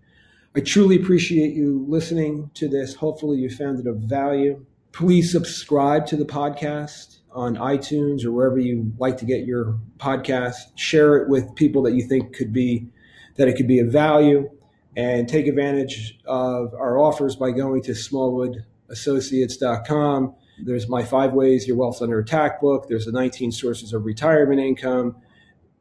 I 0.57 0.61
truly 0.61 0.97
appreciate 0.97 1.55
you 1.55 1.85
listening 1.89 2.51
to 2.55 2.69
this. 2.69 2.95
Hopefully, 2.95 3.37
you 3.39 3.51
found 3.51 3.79
it 3.79 3.87
of 3.87 3.99
value. 3.99 4.65
Please 4.93 5.31
subscribe 5.31 6.07
to 6.07 6.17
the 6.17 6.25
podcast 6.25 7.19
on 7.31 7.57
iTunes 7.57 8.25
or 8.25 8.33
wherever 8.33 8.59
you 8.59 8.93
like 8.99 9.19
to 9.19 9.25
get 9.25 9.45
your 9.45 9.79
podcast. 9.99 10.57
Share 10.75 11.17
it 11.17 11.29
with 11.29 11.55
people 11.55 11.83
that 11.83 11.93
you 11.93 12.03
think 12.03 12.35
could 12.35 12.53
be 12.53 12.89
that 13.37 13.47
it 13.47 13.57
could 13.57 13.69
be 13.69 13.79
of 13.79 13.93
value 13.93 14.51
and 14.97 15.29
take 15.29 15.47
advantage 15.47 16.19
of 16.25 16.75
our 16.75 16.99
offers 16.99 17.37
by 17.37 17.53
going 17.53 17.83
to 17.83 17.93
smallwoodassociates.com. 17.93 20.35
There's 20.65 20.89
my 20.89 21.05
five 21.05 21.35
ways 21.35 21.69
your 21.69 21.77
wealth's 21.77 22.03
under 22.03 22.19
attack 22.19 22.61
book. 22.61 22.89
There's 22.89 23.07
the 23.07 23.13
19 23.13 23.53
sources 23.53 23.93
of 23.93 24.05
retirement 24.05 24.61
income 24.61 25.15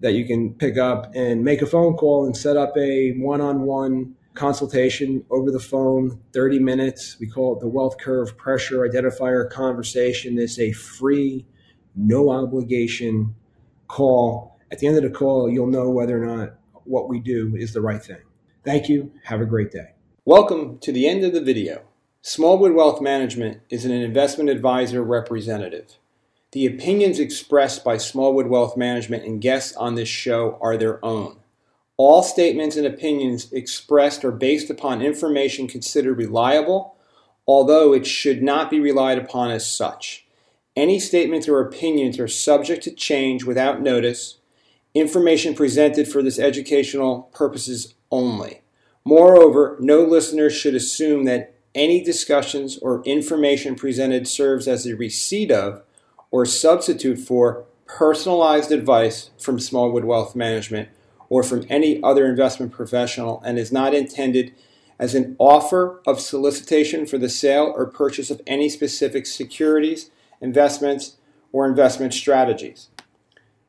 that 0.01 0.13
you 0.13 0.27
can 0.27 0.53
pick 0.53 0.77
up 0.77 1.12
and 1.15 1.43
make 1.43 1.63
a 1.63 1.65
phone 1.65 1.95
call 1.95 2.27
and 2.27 2.38
set 2.38 2.58
up 2.58 2.77
a 2.77 3.13
one-on-one 3.13 4.13
consultation 4.38 5.26
over 5.32 5.52
the 5.52 5.60
phone, 5.60 6.21
30 6.34 6.60
minutes. 6.60 7.17
We 7.19 7.28
call 7.28 7.56
it 7.56 7.60
the 7.60 7.67
wealth 7.67 7.97
curve 7.97 8.38
pressure 8.38 8.88
identifier 8.88 9.50
conversation. 9.50 10.38
It's 10.38 10.60
a 10.60 10.71
free, 10.71 11.45
no 11.95 12.30
obligation 12.30 13.36
call. 13.88 14.60
At 14.71 14.80
the 14.80 14.88
end 14.88 14.97
of 14.97 15.04
the 15.04 15.10
call, 15.10 15.50
you'll 15.50 15.67
know 15.67 15.89
whether 15.89 16.21
or 16.21 16.26
not 16.26 16.56
what 16.84 17.10
we 17.10 17.19
do 17.19 17.56
is 17.56 17.73
the 17.73 17.82
right 17.82 18.02
thing. 18.02 18.21
Thank 18.63 18.88
you. 18.88 19.12
Have 19.23 19.41
a 19.41 19.45
great 19.45 19.71
day. 19.71 19.93
Welcome 20.23 20.78
to 20.80 20.91
the 20.91 21.08
end 21.08 21.23
of 21.23 21.34
the 21.34 21.41
video. 21.41 21.82
Smallwood 22.21 22.73
Wealth 22.73 23.02
Management 23.02 23.62
is 23.69 23.86
an 23.86 23.91
investment 23.91 24.50
advisor 24.50 25.02
representative. 25.02 25.97
The 26.52 26.65
opinions 26.65 27.19
expressed 27.19 27.84
by 27.84 27.97
Smallwood 27.97 28.47
Wealth 28.47 28.78
Management 28.78 29.23
and 29.23 29.41
guests 29.41 29.76
on 29.76 29.95
this 29.95 30.10
show 30.10 30.58
are 30.62 30.78
their 30.78 31.04
own. 31.04 31.39
All 31.97 32.21
statements 32.21 32.75
and 32.77 32.86
opinions 32.86 33.51
expressed 33.51 34.23
are 34.23 34.31
based 34.31 34.69
upon 34.69 35.01
information 35.01 35.67
considered 35.67 36.15
reliable, 36.15 36.95
although 37.47 37.91
it 37.91 38.05
should 38.05 38.43
not 38.43 38.69
be 38.69 38.79
relied 38.79 39.17
upon 39.17 39.49
as 39.49 39.67
such. 39.67 40.27
Any 40.75 40.99
statements 40.99 41.47
or 41.47 41.60
opinions 41.60 42.19
are 42.19 42.27
subject 42.27 42.83
to 42.83 42.91
change 42.91 43.45
without 43.45 43.81
notice. 43.81 44.38
Information 44.93 45.55
presented 45.55 46.07
for 46.07 46.21
this 46.21 46.38
educational 46.38 47.23
purposes 47.33 47.95
only. 48.12 48.62
Moreover, 49.03 49.75
no 49.79 50.01
listener 50.01 50.51
should 50.51 50.75
assume 50.75 51.23
that 51.23 51.55
any 51.73 52.03
discussions 52.03 52.77
or 52.77 53.03
information 53.05 53.73
presented 53.73 54.27
serves 54.27 54.67
as 54.67 54.86
a 54.86 54.95
receipt 54.95 55.49
of 55.49 55.81
or 56.29 56.45
substitute 56.45 57.17
for 57.17 57.65
personalized 57.88 58.71
advice 58.71 59.31
from 59.39 59.60
Smallwood 59.60 60.03
Wealth 60.03 60.36
Management 60.36 60.89
or 61.30 61.44
from 61.44 61.66
any 61.70 62.02
other 62.04 62.26
investment 62.26 62.72
professional 62.72 63.42
and 63.46 63.58
is 63.58 63.72
not 63.72 63.94
intended 63.94 64.54
as 65.00 65.13
an 65.13 65.36
offer 65.38 66.02
of 66.08 66.20
solicitation 66.20 67.06
for 67.06 67.18
the 67.18 67.30
sale 67.30 67.72
or 67.76 67.86
purchase 67.86 68.32
of 68.32 68.42
any 68.48 68.70
specific 68.70 69.26
securities, 69.26 70.10
investments, 70.42 71.18
or 71.52 71.68
investment 71.68 72.13
strategies. 72.13 72.90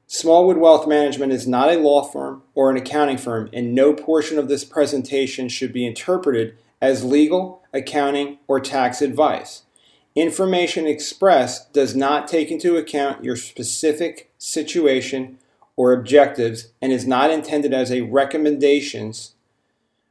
Smallwood 0.07 0.57
Wealth 0.57 0.89
Management 0.89 1.33
is 1.33 1.47
not 1.47 1.71
a 1.71 1.79
law 1.79 2.03
firm 2.03 2.43
or 2.55 2.71
an 2.71 2.79
accounting 2.79 3.19
firm, 3.19 3.51
and 3.53 3.75
no 3.75 3.93
portion 3.93 4.39
of 4.39 4.49
this 4.49 4.65
presentation 4.65 5.51
should 5.51 5.73
be 5.73 5.87
interpreted 5.87 6.57
as 6.81 7.05
legal, 7.05 7.63
accounting, 7.75 8.39
or 8.47 8.59
tax 8.59 9.03
advice. 9.03 9.65
Information 10.15 10.87
expressed 10.87 11.73
does 11.75 11.95
not 11.95 12.27
take 12.27 12.51
into 12.51 12.77
account 12.77 13.23
your 13.23 13.37
specific 13.37 14.33
situation 14.39 15.39
or 15.79 15.93
objectives 15.93 16.73
and 16.83 16.93
is 16.93 17.07
not 17.07 17.31
intended 17.31 17.73
as 17.73 17.93
a 17.93 18.01
recommendations 18.01 19.37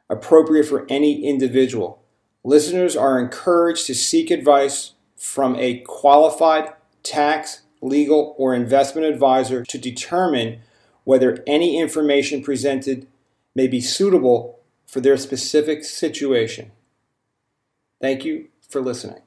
appropriate 0.09 0.65
for 0.65 0.85
any 0.87 1.25
individual. 1.25 2.01
Listeners 2.45 2.95
are 2.95 3.19
encouraged 3.19 3.85
to 3.85 3.93
seek 3.93 4.31
advice 4.31 4.93
from 5.17 5.57
a 5.57 5.79
qualified 5.79 6.71
tax, 7.03 7.63
legal, 7.81 8.33
or 8.37 8.55
investment 8.55 9.07
advisor 9.07 9.65
to 9.65 9.77
determine 9.77 10.61
whether 11.03 11.43
any 11.45 11.77
information 11.77 12.41
presented 12.41 13.05
may 13.53 13.67
be 13.67 13.81
suitable 13.81 14.61
for 14.85 15.01
their 15.01 15.17
specific 15.17 15.83
situation. 15.83 16.71
Thank 17.99 18.23
you 18.23 18.47
for 18.69 18.79
listening. 18.79 19.26